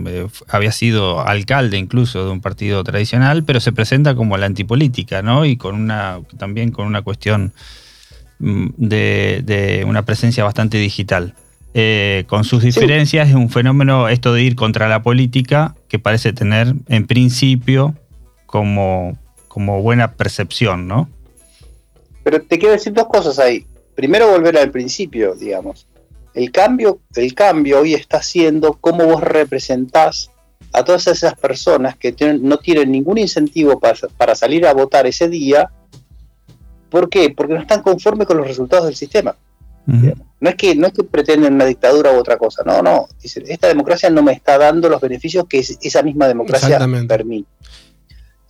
eh, 0.07 0.27
había 0.49 0.71
sido 0.71 1.25
alcalde 1.25 1.77
incluso 1.77 2.25
de 2.25 2.31
un 2.31 2.41
partido 2.41 2.83
tradicional, 2.83 3.43
pero 3.43 3.59
se 3.59 3.71
presenta 3.71 4.15
como 4.15 4.37
la 4.37 4.45
antipolítica, 4.45 5.21
¿no? 5.21 5.45
Y 5.45 5.57
con 5.57 5.75
una, 5.75 6.19
también 6.37 6.71
con 6.71 6.87
una 6.87 7.01
cuestión 7.01 7.53
mm, 8.39 8.67
de, 8.77 9.83
una 9.87 10.03
presencia 10.03 10.43
bastante 10.43 10.77
digital. 10.77 11.35
Eh, 11.75 12.25
con 12.27 12.43
sus 12.43 12.61
diferencias 12.61 13.29
es 13.29 13.35
un 13.35 13.49
fenómeno 13.49 14.07
esto 14.07 14.31
de 14.31 14.43
ir 14.43 14.55
contra 14.55 14.87
la 14.87 15.01
política 15.01 15.73
que 15.89 15.97
parece 15.97 16.31
tener 16.31 16.75
en 16.87 17.07
principio 17.07 17.95
como, 18.45 19.17
como 19.47 19.81
buena 19.81 20.11
percepción, 20.11 20.87
¿no? 20.87 21.09
Pero 22.23 22.41
te 22.41 22.57
quiero 22.57 22.73
decir 22.73 22.93
dos 22.93 23.07
cosas 23.07 23.39
ahí 23.39 23.65
primero 23.95 24.31
volver 24.31 24.57
al 24.57 24.71
principio, 24.71 25.35
digamos. 25.35 25.87
El 26.33 26.51
cambio, 26.51 26.99
el 27.15 27.33
cambio 27.35 27.81
hoy 27.81 27.93
está 27.93 28.21
siendo 28.21 28.73
cómo 28.73 29.05
vos 29.05 29.21
representás 29.21 30.31
a 30.71 30.83
todas 30.83 31.05
esas 31.07 31.35
personas 31.35 31.95
que 31.95 32.15
no 32.41 32.57
tienen 32.57 32.91
ningún 32.91 33.19
incentivo 33.19 33.79
para, 33.79 34.35
salir 34.35 34.65
a 34.65 34.73
votar 34.73 35.05
ese 35.05 35.29
día. 35.29 35.69
¿Por 36.89 37.09
qué? 37.09 37.29
Porque 37.35 37.53
no 37.53 37.59
están 37.59 37.83
conformes 37.83 38.27
con 38.27 38.37
los 38.37 38.47
resultados 38.47 38.85
del 38.85 38.95
sistema. 38.95 39.35
No 39.85 40.49
es 40.49 40.55
que 40.55 40.75
no 40.75 40.87
es 40.87 40.93
que 40.93 41.03
pretenden 41.03 41.53
una 41.53 41.65
dictadura 41.65 42.13
u 42.13 42.17
otra 42.17 42.37
cosa, 42.37 42.63
no, 42.65 42.81
no. 42.81 43.07
Dicen, 43.21 43.43
esta 43.47 43.67
democracia 43.67 44.09
no 44.09 44.23
me 44.23 44.31
está 44.31 44.57
dando 44.57 44.89
los 44.89 45.01
beneficios 45.01 45.45
que 45.47 45.59
esa 45.59 46.01
misma 46.01 46.27
democracia 46.27 46.79
permite. 47.07 47.49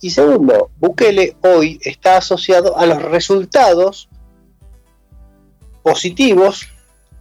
Y 0.00 0.10
segundo, 0.10 0.70
Bukele 0.78 1.36
hoy 1.42 1.78
está 1.82 2.18
asociado 2.18 2.76
a 2.76 2.86
los 2.86 3.00
resultados 3.02 4.08
positivos 5.82 6.68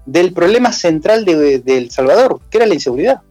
del 0.05 0.33
problema 0.33 0.71
central 0.71 1.25
de, 1.25 1.61
El 1.65 1.91
Salvador, 1.91 2.41
que 2.49 2.57
era 2.57 2.67
la 2.67 2.73
inseguridad. 2.73 3.21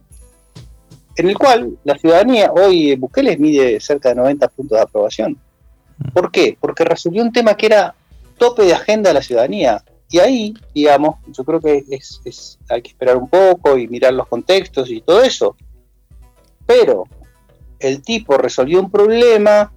En 1.15 1.29
el 1.29 1.37
cual 1.37 1.77
la 1.83 1.97
ciudadanía, 1.97 2.51
hoy 2.51 2.95
Bukele 2.95 3.37
mide 3.37 3.79
cerca 3.79 4.09
de 4.09 4.15
90 4.15 4.47
puntos 4.47 4.77
de 4.77 4.83
aprobación. 4.83 5.37
¿Por 6.13 6.31
qué? 6.31 6.57
Porque 6.59 6.83
resolvió 6.83 7.21
un 7.21 7.31
tema 7.31 7.55
que 7.55 7.67
era 7.67 7.95
tope 8.37 8.63
de 8.63 8.73
agenda 8.73 9.09
de 9.09 9.13
la 9.13 9.21
ciudadanía. 9.21 9.83
Y 10.09 10.19
ahí, 10.19 10.53
digamos, 10.73 11.17
yo 11.27 11.43
creo 11.43 11.59
que 11.59 11.83
hay 12.69 12.81
que 12.81 12.89
esperar 12.89 13.17
un 13.17 13.27
poco 13.27 13.77
y 13.77 13.87
mirar 13.87 14.13
los 14.13 14.27
contextos 14.27 14.89
y 14.89 15.01
todo 15.01 15.21
eso. 15.21 15.55
Pero 16.65 17.05
el 17.87 18.01
tipo 18.01 18.37
resolvió 18.37 18.79
un 18.79 18.89
problema 18.89 19.73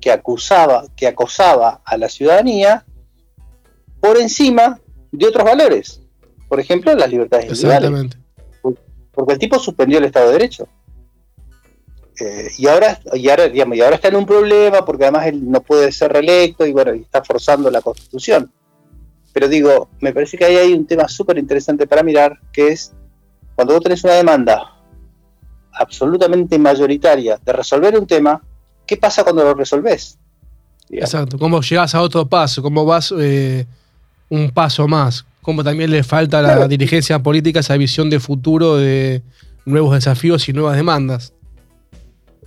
que 0.00 0.10
acusaba, 0.10 0.84
que 0.96 1.06
acosaba 1.06 1.82
a 1.84 1.96
la 1.96 2.08
ciudadanía 2.08 2.84
por 4.00 4.16
encima 4.16 4.80
de 5.12 5.26
otros 5.26 5.44
valores. 5.44 6.00
Por 6.48 6.58
ejemplo, 6.58 6.94
las 6.94 7.10
libertades 7.10 7.46
individuales. 7.46 8.16
Porque 9.12 9.32
el 9.32 9.38
tipo 9.38 9.58
suspendió 9.58 9.98
el 9.98 10.04
Estado 10.04 10.26
de 10.26 10.32
Derecho. 10.32 10.68
Eh, 12.20 12.48
y, 12.58 12.66
ahora, 12.66 13.00
y, 13.14 13.28
ahora, 13.28 13.48
digamos, 13.48 13.76
y 13.76 13.80
ahora 13.80 13.96
está 13.96 14.08
en 14.08 14.16
un 14.16 14.26
problema 14.26 14.84
porque 14.84 15.04
además 15.04 15.26
él 15.26 15.50
no 15.50 15.62
puede 15.62 15.90
ser 15.90 16.12
reelecto 16.12 16.66
y 16.66 16.72
bueno, 16.72 16.92
está 16.92 17.22
forzando 17.22 17.70
la 17.70 17.80
constitución. 17.80 18.50
Pero 19.32 19.48
digo, 19.48 19.88
me 20.00 20.12
parece 20.12 20.36
que 20.36 20.44
ahí 20.44 20.56
hay 20.56 20.72
un 20.72 20.86
tema 20.86 21.08
súper 21.08 21.38
interesante 21.38 21.86
para 21.86 22.02
mirar, 22.02 22.38
que 22.52 22.68
es 22.68 22.92
cuando 23.54 23.74
vos 23.74 23.82
tenés 23.82 24.02
una 24.04 24.14
demanda 24.14 24.79
absolutamente 25.72 26.58
mayoritaria 26.58 27.38
de 27.44 27.52
resolver 27.52 27.98
un 27.98 28.06
tema, 28.06 28.40
¿qué 28.86 28.96
pasa 28.96 29.22
cuando 29.22 29.44
lo 29.44 29.54
resolvés? 29.54 30.18
Exacto, 30.90 31.38
cómo 31.38 31.60
llegas 31.60 31.94
a 31.94 32.02
otro 32.02 32.26
paso, 32.26 32.62
cómo 32.62 32.84
vas 32.84 33.14
eh, 33.16 33.66
un 34.28 34.50
paso 34.50 34.88
más. 34.88 35.24
Como 35.42 35.64
también 35.64 35.90
le 35.90 36.02
falta 36.02 36.40
a 36.40 36.42
la 36.42 36.68
dirigencia 36.68 37.22
política 37.22 37.60
esa 37.60 37.76
visión 37.76 38.10
de 38.10 38.20
futuro 38.20 38.76
de 38.76 39.22
nuevos 39.64 39.94
desafíos 39.94 40.48
y 40.48 40.52
nuevas 40.52 40.76
demandas. 40.76 41.32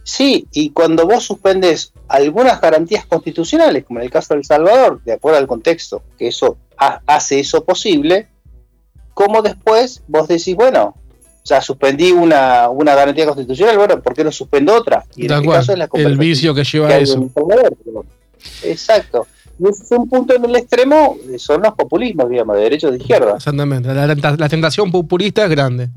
Sí, 0.04 0.48
y 0.52 0.72
cuando 0.72 1.08
vos 1.08 1.24
suspendes 1.24 1.94
algunas 2.08 2.60
garantías 2.60 3.06
constitucionales, 3.06 3.86
como 3.86 4.00
en 4.00 4.06
el 4.06 4.12
caso 4.12 4.34
de 4.34 4.42
El 4.42 4.46
Salvador, 4.46 5.02
de 5.04 5.14
acuerdo 5.14 5.40
al 5.40 5.48
contexto, 5.48 6.04
que 6.18 6.28
eso 6.28 6.58
hace 6.78 7.40
eso 7.40 7.64
posible, 7.64 8.28
¿cómo 9.14 9.42
después 9.42 10.04
vos 10.08 10.28
decís, 10.28 10.56
bueno, 10.56 10.96
o 11.44 11.46
sea, 11.46 11.62
suspendí 11.62 12.14
una, 12.14 12.70
garantía 12.70 13.26
constitucional, 13.26 13.78
bueno, 13.78 14.02
¿por 14.02 14.14
qué 14.14 14.24
no 14.24 14.32
suspendo 14.32 14.74
otra? 14.74 15.04
Y 15.18 15.26
en 15.26 15.34
este 15.34 15.48
caso 15.50 15.74
es 15.74 15.78
la 15.78 15.90
El 15.94 16.18
vicio 16.18 16.56
que 16.56 16.64
lleva 16.64 16.88
a 16.88 16.98
eso. 16.98 17.30
Exacto. 18.64 19.28
Y 19.60 19.68
ese 19.68 19.84
es 19.84 19.92
un 19.92 20.10
punto 20.10 20.34
en 20.34 20.46
el 20.46 20.56
extremo, 20.56 21.18
son 21.38 21.62
los 21.62 21.74
populismos, 21.74 22.30
digamos, 22.30 22.56
de 22.56 22.64
derecha 22.64 22.88
o 22.88 22.92
de 22.92 22.98
izquierda. 22.98 23.36
Exactamente. 23.36 23.94
La, 23.94 24.50
tentación 24.50 24.90
populista 24.90 25.44
es 25.44 25.50
grande. 25.50 25.90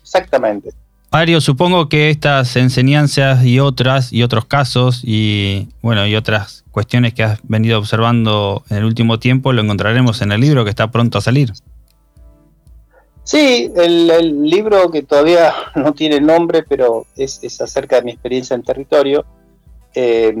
Exactamente. 0.00 0.70
Mario, 1.10 1.40
supongo 1.40 1.88
que 1.88 2.10
estas 2.10 2.54
enseñanzas 2.54 3.44
y 3.44 3.58
otras, 3.58 4.12
y 4.12 4.22
otros 4.22 4.44
casos, 4.44 5.02
y 5.04 5.68
bueno, 5.82 6.06
y 6.06 6.14
otras 6.14 6.64
cuestiones 6.70 7.14
que 7.14 7.24
has 7.24 7.40
venido 7.42 7.78
observando 7.80 8.62
en 8.70 8.76
el 8.76 8.84
último 8.84 9.18
tiempo, 9.18 9.52
lo 9.52 9.62
encontraremos 9.62 10.22
en 10.22 10.30
el 10.30 10.40
libro 10.40 10.62
que 10.62 10.70
está 10.70 10.92
pronto 10.92 11.18
a 11.18 11.20
salir. 11.20 11.52
Sí, 13.24 13.72
el, 13.74 14.42
libro 14.42 14.90
que 14.90 15.02
todavía 15.02 15.52
no 15.74 15.94
tiene 15.94 16.20
nombre, 16.20 16.62
pero 16.62 17.06
es, 17.16 17.40
acerca 17.60 17.96
de 17.96 18.02
mi 18.02 18.12
experiencia 18.12 18.54
en 18.54 18.62
territorio. 18.62 19.24
Eh, 19.94 20.34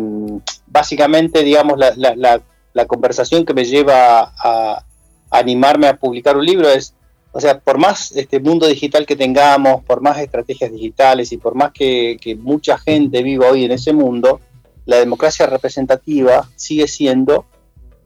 básicamente, 0.66 1.42
digamos, 1.42 1.78
la, 1.78 2.86
conversación 2.86 3.46
que 3.46 3.54
me 3.54 3.64
lleva 3.64 4.32
a, 4.36 4.84
animarme 5.30 5.88
a 5.88 5.96
publicar 5.96 6.36
un 6.36 6.44
libro 6.44 6.68
es, 6.68 6.94
o 7.32 7.40
sea, 7.40 7.58
por 7.58 7.78
más 7.78 8.12
este 8.12 8.38
mundo 8.38 8.68
digital 8.68 9.06
que 9.06 9.16
tengamos, 9.16 9.82
por 9.84 10.00
más 10.00 10.18
estrategias 10.18 10.70
digitales 10.70 11.32
y 11.32 11.38
por 11.38 11.54
más 11.54 11.72
que, 11.72 12.18
que 12.20 12.36
mucha 12.36 12.78
gente 12.78 13.22
viva 13.22 13.48
hoy 13.48 13.64
en 13.64 13.72
ese 13.72 13.92
mundo, 13.92 14.40
la 14.84 14.98
democracia 14.98 15.46
representativa 15.46 16.48
sigue 16.54 16.86
siendo 16.86 17.46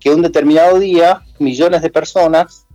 que 0.01 0.11
un 0.11 0.23
determinado 0.23 0.79
día 0.79 1.23
millones 1.39 1.83
de 1.83 1.91
personas 1.91 2.68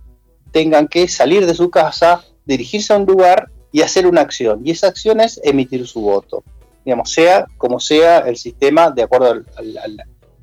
tengan 0.54 0.86
que 0.86 1.08
salir 1.08 1.46
de 1.46 1.54
su 1.54 1.68
casa, 1.68 2.22
dirigirse 2.44 2.92
a 2.92 2.96
un 2.96 3.06
lugar 3.06 3.50
y 3.72 3.82
hacer 3.82 4.06
una 4.06 4.20
acción. 4.20 4.60
Y 4.64 4.70
esa 4.70 4.86
acción 4.86 5.20
es 5.20 5.40
emitir 5.42 5.84
su 5.84 6.00
voto. 6.00 6.44
Digamos, 6.84 7.10
sea 7.10 7.46
como 7.58 7.80
sea 7.80 8.20
el 8.20 8.36
sistema, 8.36 8.92
de 8.92 9.02
acuerdo 9.02 9.42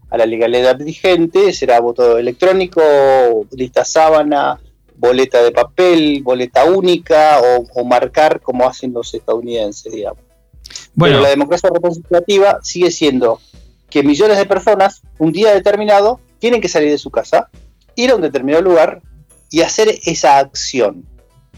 a 0.09 0.17
la 0.17 0.25
legalidad 0.25 0.77
vigente, 0.77 1.53
será 1.53 1.79
voto 1.79 2.17
electrónico, 2.17 2.81
lista 3.51 3.85
sábana, 3.85 4.59
boleta 4.97 5.41
de 5.41 5.51
papel, 5.51 6.21
boleta 6.21 6.65
única 6.65 7.39
o, 7.73 7.85
marcar 7.85 8.41
como 8.41 8.67
hacen 8.67 8.91
los 8.91 9.13
estadounidenses, 9.13 9.93
digamos. 9.93 10.19
Bueno. 10.93 11.15
Pero 11.15 11.21
la 11.21 11.29
democracia 11.29 11.69
representativa 11.73 12.59
sigue 12.63 12.91
siendo 12.91 13.39
que 13.89 14.03
millones 14.03 14.37
de 14.37 14.45
personas, 14.45 15.03
un 15.19 15.31
día 15.31 15.53
determinado, 15.53 16.19
tienen 16.39 16.59
que 16.59 16.67
salir 16.67 16.91
de 16.91 16.97
su 16.97 17.11
casa, 17.11 17.49
ir 17.95 18.11
a 18.11 18.15
un 18.15 18.21
determinado 18.21 18.61
lugar 18.61 19.01
y 19.51 19.61
hacer 19.61 19.99
esa 20.05 20.39
acción. 20.39 21.05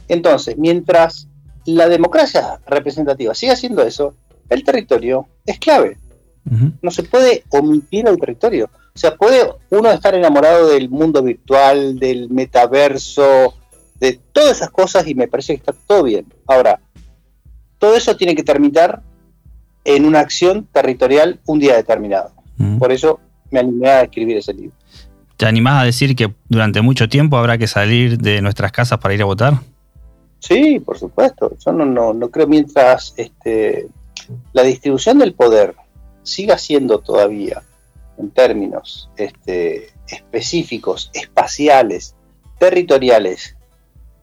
Entonces, 0.09 0.57
mientras 0.57 1.29
la 1.65 1.87
democracia 1.87 2.59
representativa 2.65 3.33
siga 3.33 3.53
haciendo 3.53 3.83
eso, 3.83 4.15
el 4.49 4.65
territorio 4.65 5.27
es 5.45 5.59
clave. 5.59 5.97
No 6.81 6.91
se 6.91 7.03
puede 7.03 7.45
omitir 7.49 8.05
el 8.07 8.17
territorio. 8.17 8.69
O 8.93 8.99
sea, 8.99 9.15
puede 9.15 9.49
uno 9.69 9.89
estar 9.91 10.13
enamorado 10.13 10.67
del 10.67 10.89
mundo 10.89 11.23
virtual, 11.23 11.97
del 11.97 12.29
metaverso, 12.29 13.55
de 13.99 14.19
todas 14.33 14.57
esas 14.57 14.69
cosas 14.69 15.07
y 15.07 15.15
me 15.15 15.29
parece 15.29 15.53
que 15.53 15.59
está 15.59 15.73
todo 15.87 16.03
bien. 16.03 16.25
Ahora, 16.45 16.81
todo 17.77 17.95
eso 17.95 18.17
tiene 18.17 18.35
que 18.35 18.43
terminar 18.43 19.01
en 19.85 20.05
una 20.05 20.19
acción 20.19 20.67
territorial 20.71 21.39
un 21.45 21.59
día 21.59 21.75
determinado. 21.75 22.31
Por 22.79 22.91
eso 22.91 23.19
me 23.51 23.59
animé 23.59 23.89
a 23.89 24.01
escribir 24.03 24.37
ese 24.37 24.53
libro. 24.53 24.75
¿Te 25.43 25.49
animás 25.49 25.81
a 25.81 25.85
decir 25.85 26.15
que 26.15 26.33
durante 26.47 26.81
mucho 26.81 27.09
tiempo 27.09 27.35
habrá 27.35 27.57
que 27.57 27.67
salir 27.67 28.17
de 28.17 28.41
nuestras 28.41 28.71
casas 28.71 28.99
para 28.99 29.13
ir 29.13 29.21
a 29.23 29.25
votar? 29.25 29.55
Sí, 30.39 30.79
por 30.79 30.97
supuesto. 30.97 31.57
Yo 31.59 31.73
no, 31.73 32.13
no, 32.13 32.29
creo 32.29 32.47
mientras 32.47 33.13
este, 33.17 33.89
la 34.53 34.63
distribución 34.63 35.19
del 35.19 35.33
poder 35.33 35.75
siga 36.21 36.57
siendo 36.57 36.99
todavía 36.99 37.61
en 38.17 38.31
términos 38.31 39.09
este, 39.17 39.89
específicos, 40.07 41.11
espaciales, 41.13 42.15
territoriales 42.57 43.57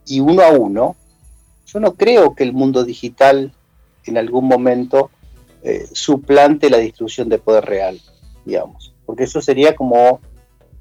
y 0.06 0.20
uno 0.20 0.40
a 0.40 0.52
uno, 0.52 0.96
yo 1.66 1.80
no 1.80 1.96
creo 1.96 2.34
que 2.34 2.44
el 2.44 2.54
mundo 2.54 2.82
digital 2.82 3.52
en 4.06 4.16
algún 4.16 4.46
momento 4.46 5.10
eh, 5.62 5.86
suplante 5.92 6.70
la 6.70 6.78
distribución 6.78 7.28
de 7.28 7.36
poder 7.36 7.66
real, 7.66 8.00
digamos, 8.46 8.94
porque 9.04 9.24
eso 9.24 9.42
sería 9.42 9.76
como 9.76 10.22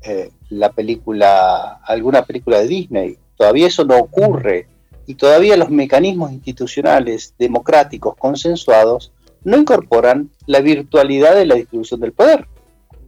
eh, 0.01 0.31
la 0.49 0.71
película, 0.71 1.81
alguna 1.83 2.23
película 2.23 2.59
de 2.59 2.67
Disney. 2.67 3.17
Todavía 3.35 3.67
eso 3.67 3.85
no 3.85 3.97
ocurre 3.97 4.67
y 5.05 5.15
todavía 5.15 5.57
los 5.57 5.69
mecanismos 5.69 6.31
institucionales 6.31 7.33
democráticos 7.37 8.15
consensuados 8.17 9.11
no 9.43 9.57
incorporan 9.57 10.29
la 10.45 10.61
virtualidad 10.61 11.35
de 11.35 11.45
la 11.45 11.55
distribución 11.55 11.99
del 11.99 12.13
poder. 12.13 12.47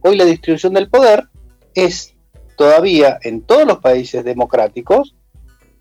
Hoy 0.00 0.16
la 0.16 0.24
distribución 0.24 0.74
del 0.74 0.88
poder 0.88 1.28
es 1.74 2.14
todavía 2.56 3.18
en 3.22 3.42
todos 3.42 3.66
los 3.66 3.78
países 3.78 4.24
democráticos 4.24 5.14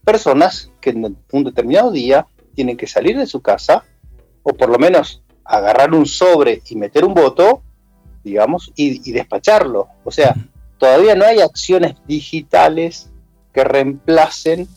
personas 0.03 0.71
que 0.79 0.91
en 0.91 1.17
un 1.31 1.43
determinado 1.43 1.91
día 1.91 2.27
tienen 2.55 2.77
que 2.77 2.87
salir 2.87 3.17
de 3.17 3.27
su 3.27 3.41
casa 3.41 3.83
o 4.43 4.53
por 4.53 4.69
lo 4.69 4.79
menos 4.79 5.23
agarrar 5.43 5.93
un 5.93 6.05
sobre 6.05 6.61
y 6.69 6.75
meter 6.75 7.03
un 7.03 7.13
voto, 7.13 7.63
digamos, 8.23 8.71
y, 8.75 9.09
y 9.09 9.13
despacharlo. 9.13 9.87
O 10.03 10.11
sea, 10.11 10.35
todavía 10.81 11.13
no 11.13 11.25
hay 11.25 11.39
acciones 11.41 11.93
digitales 12.07 13.11
que 13.53 13.63
reemplacen 13.63 14.67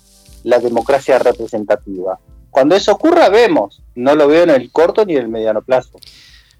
la 0.42 0.58
democracia 0.58 1.18
representativa. 1.18 2.18
Cuando 2.50 2.76
eso 2.76 2.92
ocurra, 2.92 3.30
vemos. 3.30 3.82
No 3.94 4.14
lo 4.14 4.28
veo 4.28 4.42
en 4.42 4.50
el 4.50 4.70
corto 4.70 5.06
ni 5.06 5.14
en 5.14 5.22
el 5.22 5.28
mediano 5.28 5.62
plazo. 5.62 5.98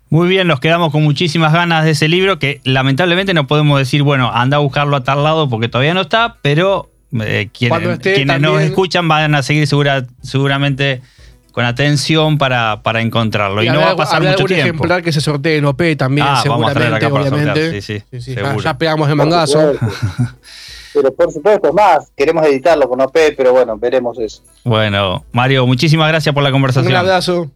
Muy 0.09 0.29
bien, 0.29 0.47
nos 0.47 0.61
quedamos 0.61 0.91
con 0.93 1.03
muchísimas 1.03 1.53
ganas 1.53 1.85
de 1.85 1.91
ese 1.91 2.09
libro 2.09 2.39
que 2.39 2.63
lamentablemente 2.65 3.35
no 3.35 3.47
podemos 3.47 3.79
decir, 3.79 4.03
bueno, 4.03 4.31
anda 4.33 4.57
a 4.57 4.61
buscarlo 4.61 4.97
a 4.97 5.05
tal 5.05 5.23
lado 5.23 5.47
porque 5.51 5.69
todavía 5.69 5.93
no 5.93 6.01
está, 6.01 6.39
pero 6.41 6.91
eh, 7.21 7.51
quienes, 7.53 8.41
nos 8.41 8.63
escuchan 8.63 9.07
van 9.09 9.35
a 9.35 9.43
seguir 9.43 9.67
segura, 9.67 10.07
seguramente 10.23 11.03
con 11.55 11.65
atención 11.65 12.37
para, 12.37 12.83
para 12.83 13.01
encontrarlo. 13.01 13.63
Y, 13.63 13.69
no 13.69 13.79
va 13.79 13.91
a 13.91 13.97
pasar 13.97 14.21
mucho 14.21 14.45
tiempo. 14.45 14.65
ejemplar 14.65 15.05
que 15.05 15.13
se 15.13 15.21
sortee 15.21 15.59
en 15.59 15.65
OP 15.67 15.83
también, 15.97 16.27
ah, 16.29 16.41
seguramente, 16.43 17.07
obviamente. 17.07 17.81
Sí, 17.81 18.03
sí, 18.11 18.21
sí, 18.21 18.35
ya, 18.35 18.77
pegamos 18.77 19.09
el 19.09 19.15
mangazo. 19.15 19.73
pero 20.93 21.15
por 21.15 21.33
supuesto, 21.33 21.73
más, 21.73 22.11
queremos 22.17 22.45
editarlo 22.45 22.89
con 22.89 23.01
OP, 23.01 23.17
pero 23.37 23.53
bueno, 23.53 23.79
veremos 23.79 24.19
eso. 24.19 24.43
Bueno, 24.65 25.25
Mario, 25.31 25.65
muchísimas 25.65 26.09
gracias 26.09 26.35
por 26.35 26.43
la 26.43 26.51
conversación. 26.51 26.93
Un 26.93 26.99
abrazo. 26.99 27.49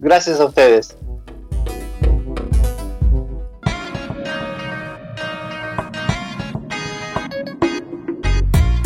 Gracias 0.00 0.40
a 0.40 0.44
ustedes. 0.44 0.96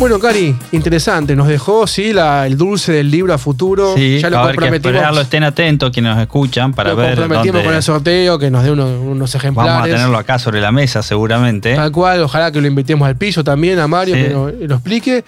Bueno, 0.03 0.19
Cari, 0.19 0.53
interesante. 0.73 1.33
Nos 1.33 1.47
dejó, 1.47 1.87
sí, 1.87 2.11
la, 2.11 2.45
el 2.45 2.57
dulce 2.57 2.91
del 2.91 3.09
libro 3.09 3.33
a 3.33 3.37
futuro. 3.37 3.95
Sí, 3.95 4.19
ya 4.19 4.29
lo 4.29 4.39
a 4.39 4.47
comprometimos. 4.47 5.17
estén 5.17 5.45
atentos 5.45 5.91
quienes 5.91 6.13
nos 6.13 6.21
escuchan 6.21 6.73
para 6.73 6.93
ver. 6.93 7.11
Lo 7.11 7.21
comprometimos 7.21 7.63
con 7.63 7.73
el 7.73 7.81
sorteo, 7.81 8.37
que 8.37 8.51
nos 8.51 8.65
dé 8.65 8.71
unos, 8.71 9.33
ejemplares. 9.33 9.71
Vamos 9.71 9.87
a 9.87 9.89
tenerlo 9.89 10.17
acá 10.17 10.39
sobre 10.39 10.59
la 10.59 10.73
mesa, 10.73 11.01
seguramente. 11.03 11.73
Tal 11.75 11.93
cual, 11.93 12.21
ojalá 12.21 12.51
que 12.51 12.59
lo 12.59 12.67
invitemos 12.67 13.07
al 13.07 13.15
piso 13.15 13.45
también, 13.45 13.79
a 13.79 13.87
Mario, 13.87 14.15
que 14.15 14.67
lo, 14.67 14.75
explique. 14.75 15.23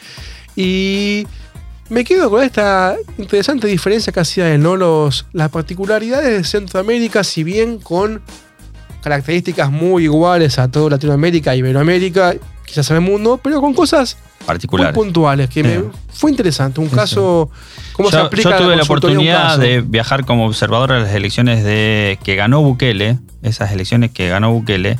Y 0.57 1.25
me 1.87 2.03
quedo 2.03 2.29
con 2.29 2.43
esta 2.43 2.97
interesante 3.17 3.67
diferencia 3.67 4.11
que 4.11 4.19
hacía 4.19 4.43
de 4.43 4.57
¿no? 4.57 4.75
Los, 4.75 5.25
las 5.31 5.51
particularidades 5.51 6.29
de 6.29 6.43
Centroamérica, 6.43 7.23
si 7.23 7.45
bien 7.45 7.79
con 7.79 8.21
características 9.01 9.71
muy 9.71 10.03
iguales 10.03 10.59
a 10.59 10.67
toda 10.67 10.89
Latinoamérica, 10.89 11.55
Iberoamérica, 11.55 12.33
quizás 12.65 12.89
el 12.91 13.01
mundo, 13.01 13.39
pero 13.41 13.61
con 13.61 13.73
cosas 13.73 14.17
particulares. 14.45 14.95
Muy 14.95 15.05
puntuales, 15.05 15.49
que 15.49 15.83
fue 16.11 16.31
interesante. 16.31 16.79
Un 16.79 16.89
caso. 16.89 17.49
¿Cómo 17.93 18.09
yo, 18.09 18.19
se 18.19 18.25
aplica 18.25 18.51
yo 18.51 18.57
tuve 18.57 18.75
la, 18.75 18.83
oportunidad 18.83 19.57
de 19.57 19.81
viajar 19.81 20.25
como 20.25 20.45
observador 20.45 20.91
a 20.91 20.99
las 20.99 21.13
elecciones 21.13 21.63
de 21.63 22.19
que 22.23 22.35
ganó 22.35 22.61
Bukele, 22.61 23.17
esas 23.41 23.71
elecciones 23.71 24.11
que 24.11 24.29
ganó 24.29 24.51
Bukele. 24.51 24.99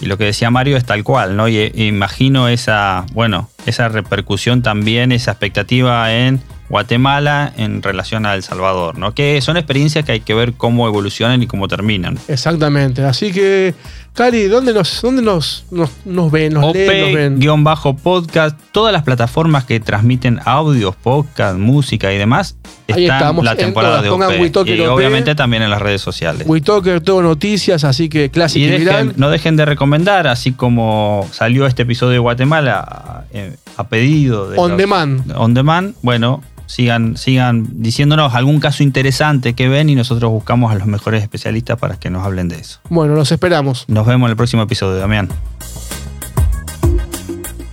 Y 0.00 0.06
lo 0.06 0.18
que 0.18 0.24
decía 0.24 0.50
Mario 0.50 0.76
es 0.76 0.84
tal 0.84 1.04
cual, 1.04 1.36
¿no? 1.36 1.48
Y, 1.48 1.70
y 1.72 1.86
imagino 1.86 2.48
esa, 2.48 3.06
bueno, 3.12 3.48
esa 3.64 3.88
repercusión 3.88 4.60
también, 4.60 5.12
esa 5.12 5.30
expectativa 5.30 6.12
en 6.12 6.42
Guatemala 6.68 7.52
en 7.56 7.82
relación 7.82 8.26
a 8.26 8.34
El 8.34 8.42
Salvador, 8.42 8.98
¿no? 8.98 9.14
Que 9.14 9.40
son 9.40 9.56
experiencias 9.56 10.04
que 10.04 10.12
hay 10.12 10.20
que 10.20 10.34
ver 10.34 10.54
cómo 10.54 10.86
evolucionan 10.86 11.42
y 11.42 11.46
cómo 11.46 11.68
terminan. 11.68 12.18
Exactamente. 12.28 13.04
Así 13.04 13.32
que, 13.32 13.74
Cari, 14.14 14.44
¿dónde 14.44 14.72
nos, 14.72 15.02
dónde 15.02 15.22
nos, 15.22 15.66
nos, 15.70 16.30
ven? 16.30 16.54
Nos 16.54 16.74
leen, 16.74 17.38
guion 17.38 17.64
bajo 17.64 17.96
podcast, 17.96 18.58
todas 18.72 18.92
las 18.92 19.02
plataformas 19.02 19.64
que 19.64 19.80
transmiten 19.80 20.40
audios, 20.44 20.96
podcast, 20.96 21.58
música 21.58 22.12
y 22.12 22.18
demás, 22.18 22.56
Ahí 22.92 23.04
estamos, 23.04 23.44
la 23.44 23.56
temporada 23.56 24.02
de 24.02 24.10
OP. 24.10 24.66
y 24.66 24.80
obviamente 24.80 25.34
también 25.34 25.62
en 25.62 25.70
las 25.70 25.80
redes 25.80 26.02
sociales. 26.02 26.46
WeTalker, 26.46 27.00
todo 27.00 27.22
noticias, 27.22 27.84
así 27.84 28.08
que 28.08 28.30
clásico. 28.30 28.66
Y 28.66 29.12
no 29.16 29.30
dejen 29.30 29.56
de 29.56 29.64
recomendar, 29.64 30.26
así 30.26 30.52
como 30.52 31.26
salió 31.32 31.66
este 31.66 31.82
episodio 31.82 32.12
de 32.12 32.18
Guatemala 32.18 33.24
eh, 33.32 33.56
a, 33.76 33.88
pedido 33.88 34.50
de... 34.50 34.58
On 34.58 34.76
demand. 34.76 35.32
On 35.36 35.54
demand, 35.54 35.94
bueno, 36.02 36.42
sigan, 36.66 37.16
sigan 37.16 37.82
diciéndonos 37.82 38.34
algún 38.34 38.60
caso 38.60 38.82
interesante 38.82 39.54
que 39.54 39.68
ven 39.68 39.88
y 39.88 39.94
nosotros 39.94 40.30
buscamos 40.30 40.72
a 40.72 40.74
los 40.74 40.86
mejores 40.86 41.22
especialistas 41.22 41.78
para 41.78 41.96
que 41.96 42.10
nos 42.10 42.24
hablen 42.24 42.48
de 42.48 42.56
eso. 42.56 42.80
Bueno, 42.88 43.14
los 43.14 43.32
esperamos. 43.32 43.84
Nos 43.88 44.06
vemos 44.06 44.26
en 44.26 44.30
el 44.30 44.36
próximo 44.36 44.62
episodio, 44.62 44.96
Damián. 44.96 45.28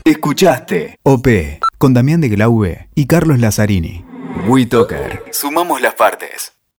Escuchaste 0.03 0.97
OP 1.03 1.27
con 1.77 1.93
Damián 1.93 2.21
de 2.21 2.29
Glaube 2.29 2.89
y 2.95 3.05
Carlos 3.05 3.39
Lazzarini. 3.39 4.03
WeToker. 4.47 5.23
Sumamos 5.31 5.81
las 5.81 5.93
partes. 5.93 6.53